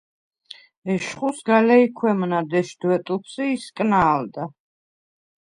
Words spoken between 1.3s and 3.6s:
სგა ლეჲქვემნა დეშდვე ტუფს ი